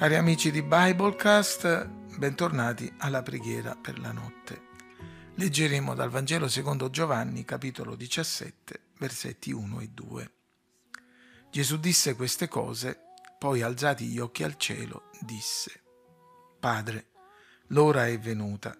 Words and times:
Cari 0.00 0.16
amici 0.16 0.50
di 0.50 0.62
Biblecast, 0.62 1.86
bentornati 2.16 2.90
alla 3.00 3.20
preghiera 3.20 3.76
per 3.76 3.98
la 3.98 4.12
notte. 4.12 4.68
Leggeremo 5.34 5.94
dal 5.94 6.08
Vangelo 6.08 6.48
secondo 6.48 6.88
Giovanni, 6.88 7.44
capitolo 7.44 7.96
17, 7.96 8.92
versetti 8.96 9.52
1 9.52 9.80
e 9.80 9.88
2. 9.88 10.32
Gesù 11.50 11.76
disse 11.76 12.14
queste 12.14 12.48
cose, 12.48 12.98
poi 13.38 13.60
alzati 13.60 14.06
gli 14.06 14.18
occhi 14.18 14.42
al 14.42 14.56
cielo, 14.56 15.10
disse, 15.20 15.82
Padre, 16.58 17.08
l'ora 17.66 18.06
è 18.06 18.18
venuta, 18.18 18.74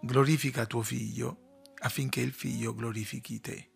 glorifica 0.00 0.66
tuo 0.66 0.82
figlio, 0.82 1.60
affinché 1.78 2.22
il 2.22 2.32
figlio 2.32 2.74
glorifichi 2.74 3.40
te, 3.40 3.70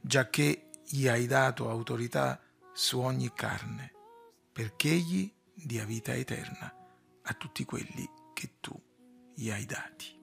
giacché 0.00 0.70
gli 0.82 1.08
hai 1.08 1.26
dato 1.26 1.68
autorità 1.68 2.40
su 2.72 3.00
ogni 3.00 3.30
carne, 3.34 3.92
perché 4.50 4.88
egli 4.88 5.30
dia 5.64 5.84
vita 5.84 6.14
eterna 6.14 6.74
a 7.22 7.34
tutti 7.34 7.64
quelli 7.64 8.08
che 8.32 8.56
tu 8.60 8.78
gli 9.34 9.50
hai 9.50 9.66
dati. 9.66 10.18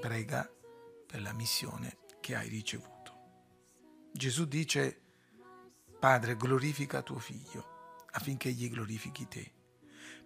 Prega 0.00 0.50
per 1.06 1.22
la 1.22 1.32
missione 1.32 1.98
che 2.20 2.36
hai 2.36 2.48
ricevuto. 2.48 2.98
Gesù 4.12 4.46
dice, 4.46 5.00
Padre, 5.98 6.36
glorifica 6.36 7.02
tuo 7.02 7.18
figlio 7.18 7.96
affinché 8.12 8.48
egli 8.48 8.70
glorifichi 8.70 9.28
te, 9.28 9.52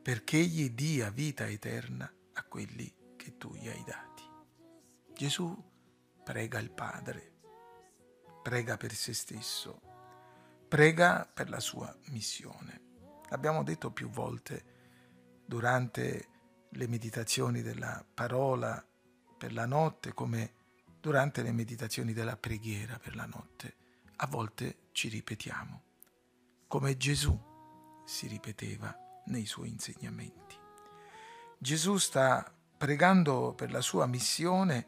perché 0.03 0.39
egli 0.39 0.71
dia 0.71 1.11
vita 1.11 1.47
eterna 1.47 2.13
a 2.33 2.45
quelli 2.45 2.93
che 3.17 3.37
tu 3.37 3.55
gli 3.55 3.69
hai 3.69 3.85
dati. 3.85 4.23
Gesù 5.15 5.57
prega 6.23 6.59
il 6.59 6.71
Padre, 6.71 7.33
prega 8.43 8.77
per 8.77 8.93
se 8.93 9.13
stesso 9.15 9.93
prega 10.75 11.25
per 11.33 11.51
la 11.51 11.61
sua 11.61 11.97
missione. 12.07 12.81
L'abbiamo 13.29 13.63
detto 13.63 13.93
più 13.93 14.11
volte 14.11 14.65
durante 15.47 16.29
le 16.71 16.89
meditazioni 16.89 17.63
della 17.63 18.05
parola 18.13 18.85
per 19.39 19.53
la 19.53 19.67
notte 19.67 20.13
come 20.13 20.53
durante 21.01 21.43
le 21.43 21.53
meditazioni 21.53 22.13
della 22.13 22.37
preghiera 22.37 22.99
per 22.99 23.15
la 23.15 23.25
notte. 23.25 23.77
A 24.17 24.27
volte 24.27 24.89
ci 24.91 25.07
ripetiamo, 25.07 25.83
come 26.67 26.97
Gesù 26.97 27.41
si 28.05 28.27
ripeteva 28.27 29.23
nei 29.27 29.47
suoi 29.47 29.69
insegnamenti. 29.69 30.57
Gesù 31.57 31.99
sta 31.99 32.53
pregando 32.77 33.55
per 33.55 33.71
la 33.71 33.81
sua 33.81 34.07
missione 34.07 34.85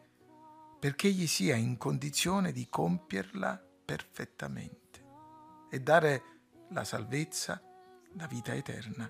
perché 0.81 1.07
egli 1.07 1.29
sia 1.29 1.55
in 1.55 1.77
condizione 1.77 2.51
di 2.51 2.67
compierla 2.69 3.65
perfettamente 3.85 4.86
e 5.77 5.81
dare 5.81 6.23
la 6.71 6.85
salvezza, 6.85 7.63
la 8.15 8.27
vita 8.27 8.55
eterna 8.55 9.09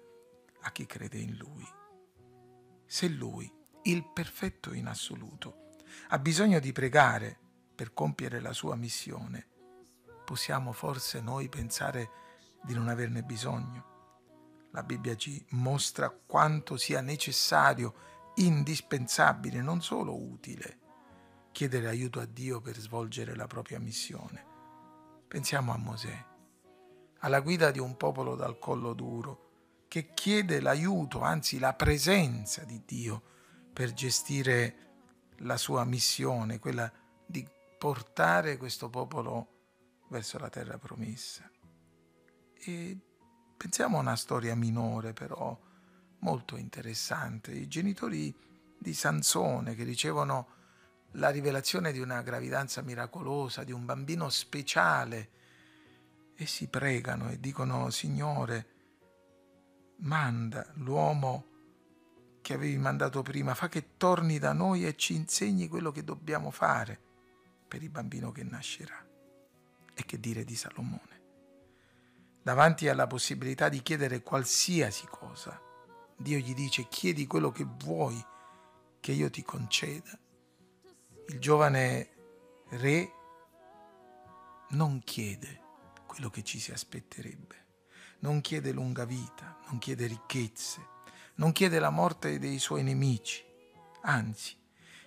a 0.63 0.71
chi 0.73 0.85
crede 0.85 1.19
in 1.19 1.37
Lui. 1.37 1.67
Se 2.85 3.09
Lui, 3.09 3.51
il 3.85 4.05
perfetto 4.13 4.73
in 4.73 4.89
assoluto, 4.89 5.75
ha 6.09 6.19
bisogno 6.19 6.59
di 6.59 6.73
pregare 6.73 7.39
per 7.73 7.95
compiere 7.95 8.41
la 8.41 8.53
sua 8.53 8.75
missione, 8.75 9.47
possiamo 10.25 10.73
forse 10.73 11.21
noi 11.21 11.49
pensare 11.49 12.11
di 12.65 12.75
non 12.75 12.89
averne 12.89 13.23
bisogno? 13.23 13.95
La 14.73 14.83
Bibbia 14.83 15.15
ci 15.15 15.45
mostra 15.51 16.11
quanto 16.11 16.77
sia 16.77 17.01
necessario, 17.01 18.33
indispensabile, 18.35 19.63
non 19.63 19.81
solo 19.83 20.17
utile, 20.17 20.81
chiedere 21.53 21.87
aiuto 21.87 22.19
a 22.19 22.27
Dio 22.27 22.61
per 22.61 22.77
svolgere 22.77 23.37
la 23.37 23.47
propria 23.47 23.79
missione. 23.79 24.45
Pensiamo 25.29 25.73
a 25.73 25.79
Mosè 25.79 26.35
alla 27.19 27.41
guida 27.41 27.71
di 27.71 27.79
un 27.79 27.97
popolo 27.97 28.35
dal 28.35 28.59
collo 28.59 28.93
duro, 28.93 29.45
che 29.89 30.13
chiede 30.15 30.61
l'aiuto, 30.61 31.21
anzi 31.21 31.59
la 31.59 31.75
presenza 31.75 32.65
di 32.65 32.83
Dio 32.85 33.23
per 33.73 33.93
gestire 33.93 34.85
la 35.39 35.57
sua 35.57 35.85
missione, 35.85 36.59
quella 36.59 36.91
di 37.25 37.47
portare 37.79 38.57
questo 38.57 38.89
popolo 38.89 39.49
verso 40.09 40.39
la 40.39 40.49
terra 40.49 40.79
promessa. 40.79 41.49
E 42.55 42.99
pensiamo 43.57 43.99
a 43.99 44.01
una 44.01 44.17
storia 44.17 44.55
minore, 44.55 45.13
però 45.13 45.59
molto 46.21 46.57
interessante. 46.57 47.53
I 47.53 47.69
genitori 47.69 48.35
di 48.79 48.95
Sansone 48.95 49.75
che 49.75 49.85
ricevono 49.85 50.55
la 51.13 51.31
rivelazione 51.31 51.93
di 51.93 52.01
una 52.01 52.23
gravidanza 52.23 52.83
miracolosa, 52.83 53.65
di 53.65 53.73
un 53.73 53.85
bambino 53.85 54.29
speciale, 54.29 55.31
e 56.37 56.47
si 56.47 56.69
pregano 56.69 57.31
e 57.31 57.41
dicono 57.41 57.91
Signore, 57.91 58.75
manda 59.99 60.71
l'uomo 60.75 61.55
che 62.43 62.55
avevi 62.55 62.77
mandato 62.77 63.23
prima, 63.23 63.55
fa 63.55 63.69
che 63.69 63.97
torni 63.97 64.39
da 64.39 64.53
noi 64.53 64.87
e 64.87 64.97
ci 64.97 65.15
insegni 65.15 65.67
quello 65.67 65.91
che 65.91 66.05
dobbiamo 66.05 66.51
fare 66.51 67.01
per 67.67 67.83
il 67.83 67.91
bambino 67.91 68.31
che 68.31 68.45
nascerà. 68.45 69.05
E 69.95 70.05
che 70.05 70.21
dire 70.21 70.45
di 70.45 70.55
Salomone? 70.55 71.25
Davanti 72.43 72.89
alla 72.89 73.07
possibilità 73.07 73.69
di 73.69 73.83
chiedere 73.83 74.23
qualsiasi 74.23 75.07
cosa, 75.11 75.61
Dio 76.17 76.39
gli 76.39 76.55
dice 76.55 76.87
chiedi 76.89 77.27
quello 77.27 77.51
che 77.51 77.67
vuoi 77.67 78.25
che 79.01 79.13
io 79.13 79.31
ti 79.31 79.43
conceda. 79.43 80.17
Il 81.29 81.39
giovane 81.41 82.11
re 82.69 83.13
non 84.69 85.01
chiede 85.03 85.65
quello 86.17 86.31
che 86.31 86.43
ci 86.43 86.59
si 86.59 86.73
aspetterebbe. 86.73 87.65
Non 88.21 88.41
chiede 88.41 88.73
lunga 88.73 89.05
vita, 89.05 89.59
non 89.69 89.79
chiede 89.79 90.07
ricchezze, 90.07 90.81
non 91.35 91.53
chiede 91.53 91.79
la 91.79 91.91
morte 91.91 92.39
dei 92.39 92.59
suoi 92.59 92.83
nemici. 92.83 93.45
Anzi, 94.01 94.57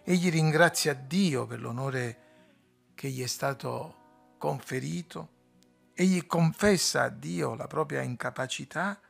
egli 0.03 0.29
ringrazia 0.29 0.93
Dio 0.93 1.47
per 1.47 1.61
l'onore 1.61 2.91
che 2.93 3.09
gli 3.09 3.23
è 3.23 3.27
stato 3.27 4.35
conferito, 4.37 5.37
egli 5.95 6.27
confessa 6.27 7.05
a 7.05 7.09
Dio 7.09 7.55
la 7.55 7.65
propria 7.65 8.01
incapacità 8.01 9.01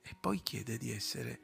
e 0.00 0.16
poi 0.18 0.42
chiede 0.42 0.78
di 0.78 0.92
essere 0.92 1.40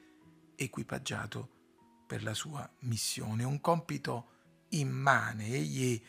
equipaggiato 0.56 1.59
per 2.06 2.22
la 2.22 2.32
sua 2.32 2.67
missione, 2.81 3.44
un 3.44 3.61
compito 3.61 4.28
immane. 4.71 5.49
Egli 5.49 6.03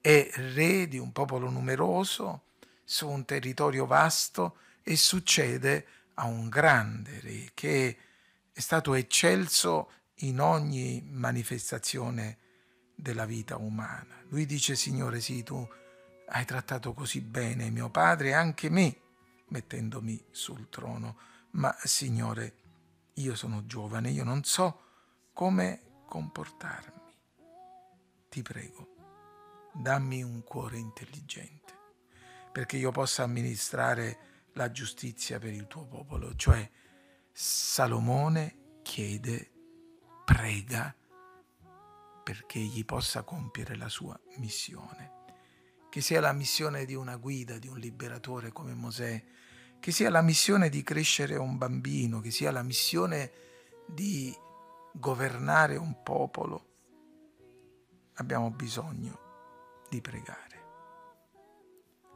è 0.00 0.30
re 0.32 0.86
di 0.86 0.98
un 0.98 1.10
popolo 1.10 1.50
numeroso, 1.50 2.50
su 2.92 3.08
un 3.08 3.24
territorio 3.24 3.86
vasto 3.86 4.58
e 4.82 4.96
succede 4.96 5.86
a 6.14 6.26
un 6.26 6.50
grande 6.50 7.20
re 7.20 7.50
che 7.54 7.96
è 8.52 8.60
stato 8.60 8.92
eccelso 8.92 9.90
in 10.16 10.40
ogni 10.40 11.02
manifestazione 11.10 12.36
della 12.94 13.24
vita 13.24 13.56
umana. 13.56 14.22
Lui 14.28 14.44
dice, 14.44 14.76
Signore, 14.76 15.22
sì, 15.22 15.42
tu 15.42 15.66
hai 16.26 16.44
trattato 16.44 16.92
così 16.92 17.22
bene 17.22 17.70
mio 17.70 17.88
padre 17.88 18.28
e 18.28 18.32
anche 18.32 18.68
me, 18.68 18.94
mettendomi 19.48 20.26
sul 20.30 20.68
trono, 20.68 21.16
ma 21.52 21.74
Signore, 21.84 22.56
io 23.14 23.34
sono 23.34 23.64
giovane, 23.64 24.10
io 24.10 24.22
non 24.22 24.44
so 24.44 24.82
come 25.32 26.02
comportarmi. 26.06 27.00
Ti 28.28 28.42
prego, 28.42 28.94
dammi 29.72 30.22
un 30.22 30.44
cuore 30.44 30.76
intelligente 30.76 31.80
perché 32.52 32.76
io 32.76 32.90
possa 32.90 33.22
amministrare 33.22 34.18
la 34.52 34.70
giustizia 34.70 35.38
per 35.38 35.52
il 35.52 35.66
tuo 35.66 35.86
popolo. 35.86 36.34
Cioè 36.36 36.70
Salomone 37.32 38.80
chiede, 38.82 39.50
prega 40.24 40.94
perché 42.22 42.58
egli 42.58 42.84
possa 42.84 43.22
compiere 43.22 43.76
la 43.76 43.88
sua 43.88 44.18
missione. 44.36 45.20
Che 45.88 46.00
sia 46.00 46.20
la 46.20 46.32
missione 46.32 46.84
di 46.84 46.94
una 46.94 47.16
guida, 47.16 47.58
di 47.58 47.68
un 47.68 47.78
liberatore 47.78 48.52
come 48.52 48.74
Mosè, 48.74 49.22
che 49.80 49.90
sia 49.90 50.10
la 50.10 50.22
missione 50.22 50.68
di 50.68 50.82
crescere 50.82 51.36
un 51.36 51.58
bambino, 51.58 52.20
che 52.20 52.30
sia 52.30 52.50
la 52.50 52.62
missione 52.62 53.32
di 53.86 54.34
governare 54.92 55.76
un 55.76 56.02
popolo. 56.02 56.66
Abbiamo 58.14 58.50
bisogno 58.50 59.18
di 59.90 60.00
pregare. 60.00 60.51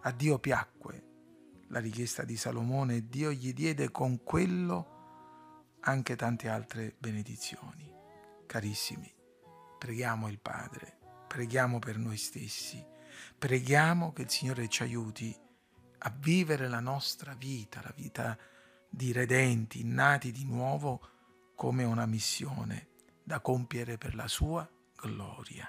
A 0.06 0.12
Dio 0.12 0.38
piacque 0.38 1.64
la 1.70 1.80
richiesta 1.80 2.22
di 2.22 2.36
Salomone 2.36 2.94
e 2.94 3.08
Dio 3.08 3.32
gli 3.32 3.52
diede 3.52 3.90
con 3.90 4.22
quello 4.22 5.74
anche 5.80 6.14
tante 6.14 6.48
altre 6.48 6.94
benedizioni. 6.96 7.92
Carissimi, 8.46 9.12
preghiamo 9.76 10.28
il 10.28 10.38
Padre, 10.38 10.96
preghiamo 11.26 11.80
per 11.80 11.98
noi 11.98 12.18
stessi, 12.18 12.80
preghiamo 13.36 14.12
che 14.12 14.22
il 14.22 14.30
Signore 14.30 14.68
ci 14.68 14.84
aiuti 14.84 15.36
a 15.98 16.14
vivere 16.16 16.68
la 16.68 16.78
nostra 16.78 17.34
vita, 17.34 17.80
la 17.82 17.92
vita 17.92 18.38
di 18.88 19.10
redenti, 19.10 19.82
nati 19.82 20.30
di 20.30 20.44
nuovo, 20.44 21.00
come 21.56 21.82
una 21.82 22.06
missione 22.06 22.90
da 23.24 23.40
compiere 23.40 23.98
per 23.98 24.14
la 24.14 24.28
sua 24.28 24.70
gloria, 24.94 25.68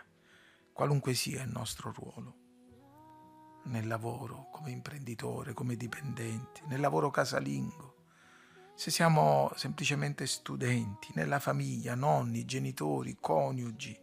qualunque 0.71 1.15
sia 1.15 1.41
il 1.41 1.49
nostro 1.49 1.91
ruolo 1.91 2.45
nel 3.67 3.87
lavoro, 3.87 4.47
come 4.51 4.71
imprenditore, 4.71 5.53
come 5.53 5.75
dipendenti, 5.75 6.61
nel 6.67 6.79
lavoro 6.79 7.09
casalingo, 7.09 7.95
se 8.75 8.91
siamo 8.91 9.51
semplicemente 9.55 10.27
studenti, 10.27 11.11
nella 11.15 11.39
famiglia, 11.39 11.95
nonni, 11.95 12.45
genitori, 12.45 13.17
coniugi, 13.19 13.97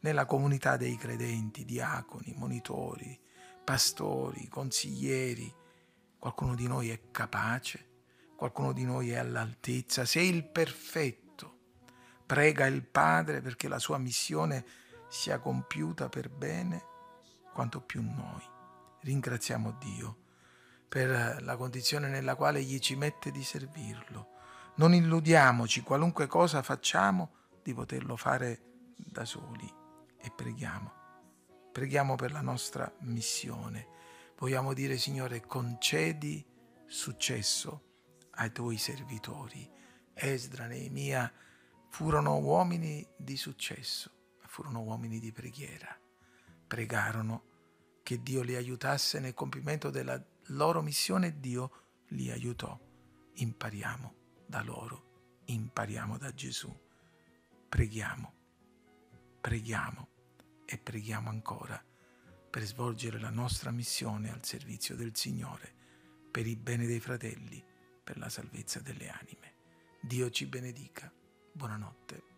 nella 0.00 0.24
comunità 0.24 0.76
dei 0.76 0.96
credenti, 0.96 1.64
diaconi, 1.64 2.34
monitori, 2.36 3.18
pastori, 3.64 4.48
consiglieri, 4.48 5.52
qualcuno 6.18 6.54
di 6.54 6.66
noi 6.66 6.90
è 6.90 7.10
capace, 7.10 7.88
qualcuno 8.36 8.72
di 8.72 8.84
noi 8.84 9.10
è 9.10 9.16
all'altezza, 9.16 10.04
se 10.04 10.20
il 10.20 10.44
perfetto 10.44 11.58
prega 12.26 12.66
il 12.66 12.82
Padre 12.82 13.40
perché 13.40 13.68
la 13.68 13.78
sua 13.78 13.98
missione 13.98 14.64
sia 15.08 15.38
compiuta 15.38 16.08
per 16.08 16.28
bene, 16.28 16.82
quanto 17.52 17.80
più 17.80 18.02
noi. 18.02 18.53
Ringraziamo 19.04 19.72
Dio 19.72 20.16
per 20.88 21.42
la 21.42 21.56
condizione 21.56 22.08
nella 22.08 22.36
quale 22.36 22.60
Egli 22.60 22.78
ci 22.78 22.96
mette 22.96 23.30
di 23.30 23.44
servirlo. 23.44 24.28
Non 24.76 24.94
illudiamoci, 24.94 25.82
qualunque 25.82 26.26
cosa 26.26 26.62
facciamo, 26.62 27.34
di 27.62 27.74
poterlo 27.74 28.16
fare 28.16 28.94
da 28.96 29.26
soli 29.26 29.70
e 30.16 30.32
preghiamo. 30.34 30.92
Preghiamo 31.70 32.14
per 32.14 32.32
la 32.32 32.40
nostra 32.40 32.90
missione. 33.00 33.88
Vogliamo 34.38 34.72
dire, 34.72 34.96
Signore, 34.96 35.42
concedi 35.42 36.42
successo 36.86 37.82
ai 38.36 38.52
tuoi 38.52 38.78
servitori. 38.78 39.70
Esdra, 40.14 40.66
Neemia 40.66 41.30
furono 41.90 42.38
uomini 42.38 43.06
di 43.18 43.36
successo, 43.36 44.10
furono 44.46 44.80
uomini 44.80 45.18
di 45.18 45.30
preghiera. 45.30 45.94
Pregarono 46.66 47.52
che 48.04 48.22
Dio 48.22 48.42
li 48.42 48.54
aiutasse 48.54 49.18
nel 49.18 49.34
compimento 49.34 49.90
della 49.90 50.22
loro 50.48 50.82
missione 50.82 51.40
Dio 51.40 52.02
li 52.08 52.30
aiutò. 52.30 52.78
Impariamo 53.36 54.14
da 54.46 54.62
loro, 54.62 55.40
impariamo 55.46 56.18
da 56.18 56.32
Gesù. 56.32 56.72
Preghiamo, 57.68 58.32
preghiamo 59.40 60.08
e 60.64 60.78
preghiamo 60.78 61.30
ancora 61.30 61.82
per 62.50 62.62
svolgere 62.62 63.18
la 63.18 63.30
nostra 63.30 63.72
missione 63.72 64.30
al 64.30 64.44
servizio 64.44 64.94
del 64.94 65.16
Signore, 65.16 65.74
per 66.30 66.46
il 66.46 66.58
bene 66.58 66.86
dei 66.86 67.00
fratelli, 67.00 67.64
per 68.04 68.18
la 68.18 68.28
salvezza 68.28 68.78
delle 68.80 69.08
anime. 69.08 69.54
Dio 70.00 70.30
ci 70.30 70.46
benedica. 70.46 71.10
Buonanotte. 71.52 72.32